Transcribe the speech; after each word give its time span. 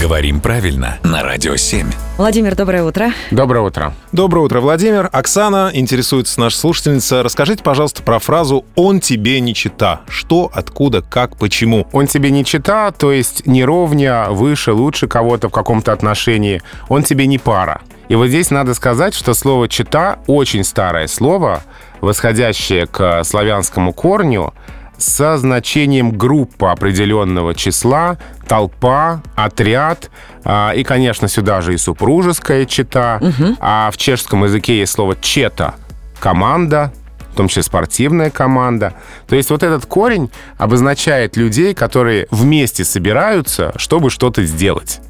Говорим 0.00 0.40
правильно 0.40 0.98
на 1.02 1.22
Радио 1.22 1.56
7. 1.56 1.86
Владимир, 2.16 2.56
доброе 2.56 2.84
утро. 2.84 3.12
Доброе 3.30 3.60
утро. 3.60 3.92
Доброе 4.12 4.46
утро, 4.46 4.60
Владимир. 4.60 5.10
Оксана, 5.12 5.70
интересуется 5.74 6.40
наша 6.40 6.56
слушательница. 6.56 7.22
Расскажите, 7.22 7.62
пожалуйста, 7.62 8.02
про 8.02 8.18
фразу 8.18 8.64
«он 8.76 9.00
тебе 9.00 9.40
не 9.40 9.54
чита». 9.54 10.00
Что, 10.08 10.50
откуда, 10.54 11.02
как, 11.02 11.36
почему? 11.36 11.86
Он 11.92 12.06
тебе 12.06 12.30
не 12.30 12.46
чита, 12.46 12.92
то 12.92 13.12
есть 13.12 13.46
не 13.46 13.62
ровня, 13.62 14.30
выше, 14.30 14.72
лучше 14.72 15.06
кого-то 15.06 15.50
в 15.50 15.52
каком-то 15.52 15.92
отношении. 15.92 16.62
Он 16.88 17.02
тебе 17.02 17.26
не 17.26 17.36
пара. 17.36 17.82
И 18.08 18.14
вот 18.14 18.28
здесь 18.28 18.50
надо 18.50 18.72
сказать, 18.72 19.12
что 19.14 19.34
слово 19.34 19.68
«чита» 19.68 20.18
очень 20.26 20.64
старое 20.64 21.08
слово, 21.08 21.62
восходящее 22.00 22.86
к 22.86 23.22
славянскому 23.22 23.92
корню, 23.92 24.54
со 25.00 25.38
значением 25.38 26.16
группа 26.16 26.72
определенного 26.72 27.54
числа, 27.54 28.18
толпа, 28.46 29.22
отряд, 29.34 30.10
а, 30.44 30.72
и, 30.72 30.84
конечно, 30.84 31.28
сюда 31.28 31.60
же 31.60 31.74
и 31.74 31.76
супружеская 31.76 32.66
чита. 32.66 33.18
Угу. 33.20 33.56
А 33.60 33.90
в 33.90 33.96
чешском 33.96 34.44
языке 34.44 34.78
есть 34.78 34.92
слово 34.92 35.16
«чета»— 35.20 35.74
команда, 36.20 36.92
в 37.32 37.36
том 37.36 37.48
числе 37.48 37.62
спортивная 37.62 38.30
команда. 38.30 38.94
То 39.28 39.36
есть 39.36 39.50
вот 39.50 39.62
этот 39.62 39.86
корень 39.86 40.30
обозначает 40.58 41.36
людей, 41.36 41.74
которые 41.74 42.26
вместе 42.30 42.84
собираются, 42.84 43.72
чтобы 43.76 44.10
что-то 44.10 44.44
сделать 44.44 45.00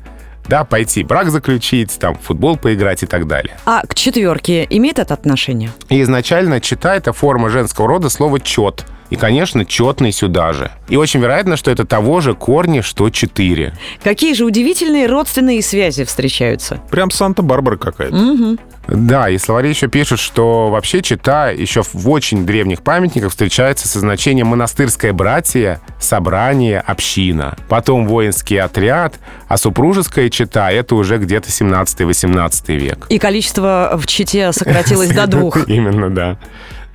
да, 0.48 0.64
пойти 0.64 1.04
брак 1.04 1.30
заключить, 1.30 1.96
там, 2.00 2.16
в 2.16 2.22
футбол 2.22 2.56
поиграть 2.56 3.04
и 3.04 3.06
так 3.06 3.28
далее. 3.28 3.56
А 3.66 3.82
к 3.86 3.94
четверке 3.94 4.66
имеет 4.68 4.98
это 4.98 5.14
отношение? 5.14 5.70
И 5.88 6.02
изначально 6.02 6.60
чита— 6.60 6.94
это 6.96 7.12
форма 7.12 7.50
женского 7.50 7.86
рода 7.86 8.10
слова 8.10 8.40
«чет». 8.40 8.84
И, 9.10 9.16
конечно, 9.16 9.64
четный 9.64 10.12
сюда 10.12 10.52
же. 10.52 10.70
И 10.88 10.96
очень 10.96 11.20
вероятно, 11.20 11.56
что 11.56 11.70
это 11.70 11.84
того 11.84 12.20
же 12.20 12.34
корня, 12.34 12.82
что 12.82 13.10
четыре. 13.10 13.74
Какие 14.02 14.34
же 14.34 14.44
удивительные 14.44 15.06
родственные 15.06 15.62
связи 15.62 16.04
встречаются. 16.04 16.80
Прям 16.90 17.10
Санта-Барбара 17.10 17.76
какая-то. 17.76 18.16
Угу. 18.16 18.58
Да, 18.88 19.28
и 19.28 19.38
словари 19.38 19.68
еще 19.68 19.88
пишут, 19.88 20.18
что 20.18 20.68
вообще 20.68 21.02
чита 21.02 21.50
еще 21.50 21.82
в 21.82 22.08
очень 22.08 22.44
древних 22.44 22.82
памятниках 22.82 23.30
встречается 23.30 23.86
со 23.86 24.00
значением 24.00 24.48
монастырское 24.48 25.12
братье, 25.12 25.80
собрание, 26.00 26.80
община. 26.80 27.56
Потом 27.68 28.08
воинский 28.08 28.56
отряд, 28.56 29.20
а 29.48 29.56
супружеская 29.58 30.28
чита— 30.28 30.72
это 30.72 30.94
уже 30.96 31.18
где-то 31.18 31.50
17-18 31.50 32.76
век. 32.76 33.06
И 33.10 33.18
количество 33.18 33.96
в 34.00 34.06
чите 34.06 34.52
сократилось 34.52 35.10
до 35.10 35.26
двух. 35.28 35.68
Именно, 35.68 36.10
да. 36.10 36.38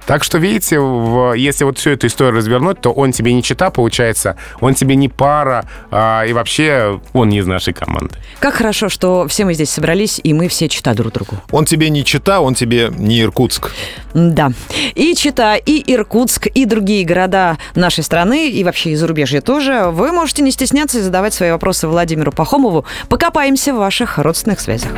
Так 0.06 0.24
что, 0.24 0.38
видите, 0.38 0.80
в, 0.80 1.34
если 1.34 1.64
вот 1.64 1.78
всю 1.78 1.92
эту 1.92 2.08
историю 2.08 2.36
развернуть, 2.36 2.80
то 2.80 2.92
он 2.92 3.12
тебе 3.12 3.34
не 3.34 3.42
чита, 3.42 3.70
получается, 3.70 4.38
он 4.62 4.76
тебе 4.76 4.96
не 4.96 5.10
пара, 5.10 5.66
а, 5.92 6.24
и 6.24 6.34
вообще 6.34 7.00
он 7.14 7.30
не 7.30 7.40
из 7.40 7.48
нашей 7.48 7.74
команды. 7.74 8.16
Как 8.40 8.56
хорошо, 8.56 8.90
что 8.90 9.28
все 9.28 9.46
мы 9.46 9.54
здесь 9.54 9.70
собрались, 9.70 10.20
и 10.24 10.34
мы 10.34 10.48
все 10.48 10.70
чита 10.70 10.94
друг 10.94 11.14
другу. 11.14 11.38
Он 11.52 11.66
тебе 11.66 11.90
не 11.90 12.04
чита, 12.06 12.42
он 12.42 12.56
тебе 12.56 12.92
не 12.96 13.22
Иркутск. 13.22 13.72
Да. 14.14 14.52
И 14.94 15.14
Чита, 15.16 15.56
и 15.56 15.84
Иркутск, 15.94 16.48
и 16.48 16.66
другие 16.66 17.06
города 17.06 17.58
нашей 17.76 18.04
страны, 18.04 18.50
и 18.50 18.64
вообще 18.64 18.92
и 18.92 18.96
зарубежья 18.96 19.42
тоже. 19.42 19.90
Вы 19.92 20.12
можете 20.12 20.42
не 20.42 20.52
стесняться 20.52 21.00
и 21.00 21.02
задавать 21.02 21.34
свои 21.34 21.52
вопросы 21.52 21.88
Владимиру 21.88 22.32
Пахомову. 22.32 22.86
Покопаемся 23.10 23.74
в 23.74 23.78
ваших 23.78 24.18
родственных 24.18 24.60
связях. 24.60 24.92